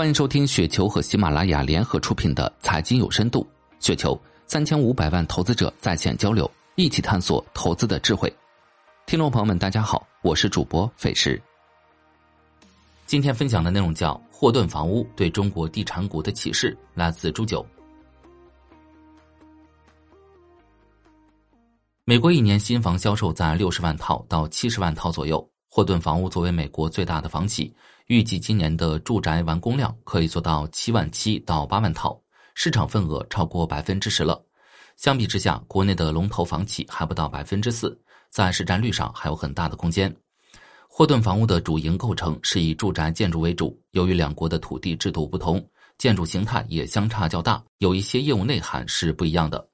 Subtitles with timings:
[0.00, 3.46] 欢迎收听雪球和喜马拉雅联合出品的《财经有深度》，
[3.86, 8.34] 雪球三千五百万投资者在线交流，一起探索投资的智慧。
[9.04, 11.38] 听众朋友们，大家好，我是主播费时。
[13.04, 17.62] 今天分享的内容叫《霍顿房屋对中国地产股的启示》，来自朱九。
[22.06, 25.46] 美国一年新房销售在六十万套到七十万套左右。
[25.72, 27.72] 霍顿房屋作为美国最大的房企，
[28.06, 32.20] 预计今年的住宅完工量可以做到七万七到八万套，
[32.56, 34.44] 市场份额超过百分之十了。
[34.96, 37.96] 相比之下，国内的龙头房企还不到百分之四，
[38.30, 40.12] 在市占率上还有很大的空间。
[40.88, 45.64] 霍顿房屋的主营构成是以住宅建筑为主，由于两国的土地制度不同，
[45.98, 49.64] 建筑形态也相差较大，有一些业务内涵是不一样的。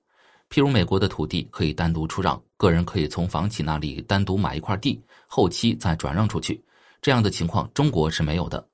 [0.50, 6.62] 譬如美国的土地可以单独出让，个人可以从房企那里单独买一块地，后期再转让出去。
[7.02, 8.66] 这样的情况中国是没有的。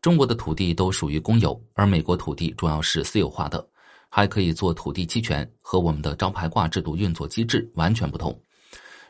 [0.00, 3.64] 中国的土地都属于公有，而美国土地主要是私有化的，
[4.08, 8.36] 还可以做土地期权，和我们的招牌挂制度运作机制完全不同。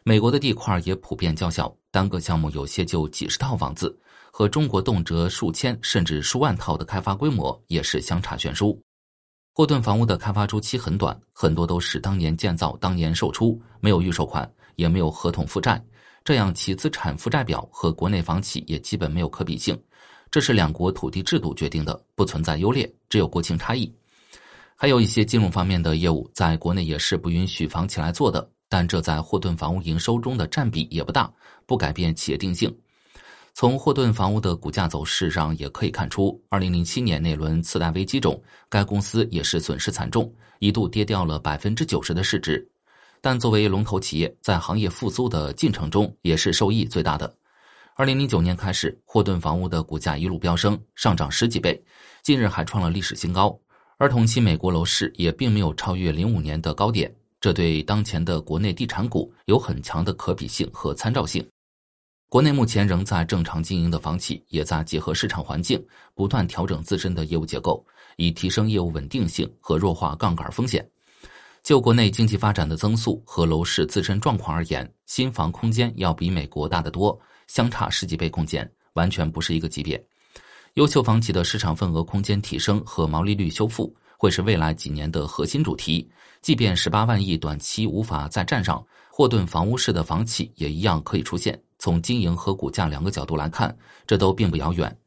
[0.05, 3.99] 美国的地块也普遍较小，单个项目有些就几十套房子，
[4.31, 8.79] 和中国动辄数千甚至数万套的开发规模也是相差悬殊。
[9.55, 15.83] 霍顿房屋的开发周期很短，很多都是当年建造、当年售出，没有预售款，也没有合同负债，
[16.25, 19.79] 这样其资产负债表和国内房企也基本没有可比性。
[20.31, 23.93] 这是两国土地制度决定的，不存在优劣，只有国情差异。
[24.75, 31.31] 还有一些金融方面的业务，在国内也是不允许房企来做的，但这在霍顿房屋营收中的占比也不大，
[31.67, 32.75] 不改变企业定性。
[33.55, 42.67] 从霍顿房屋的股价走势上也可以看出，二零零七年那轮次贷危机中，该公司也是损失惨重，一度跌掉了百分之九十的市值。
[43.23, 47.33] 但作为龙头企业，在行业复苏的进程中，也是受益最大的。
[47.95, 51.81] 二零零九年开始，霍顿房屋的股价一路飙升，上涨十几倍，
[52.25, 53.57] 近日还创了历史新高。
[53.97, 61.49] 而同期美国楼市也并没有超越零五年的高点，这对当前的国内地产股有很强的可比性和参照性。
[62.29, 65.81] 国内目前仍在正常经营的房企，也在结合市场环境，
[66.13, 67.87] 不断调整自身的业务结构，
[68.17, 70.85] 以提升业务稳定性和弱化杠杆风险。
[71.63, 80.05] 就国内经济发展的增速和楼市自身状况而言，新房空间要比美国大得多，相差十几倍空间，完全不是一个级别。
[80.75, 86.11] 优秀房企的市场份额空间提升和毛利率修复，会是未来几年的核心主题。
[86.41, 91.57] 即便十八万亿短期无法再站上，霍顿房屋式的房企也一样可以出现。
[91.79, 94.99] 从经营和股价两个角度来看，这都并不遥远。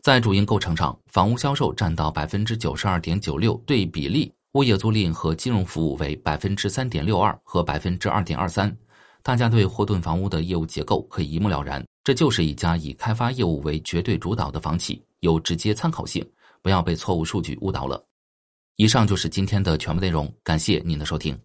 [0.00, 8.76] 在主营构成上，房屋销售占到百分之九十二点九六，对比例，物业租赁和金融服务为百分之三点六二和百分之二点二三。
[9.22, 16.28] 大家对霍顿房屋的业务结构可以一目了然，这就是一家以开发业务为绝对主导的房企，有直接参考性，
[16.62, 18.04] 不要被错误数据误导了。
[18.74, 21.38] 以上就是今天的全部内容，感谢您的收听。